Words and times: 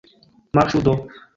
Marŝu 0.59 0.81
do! 0.89 0.95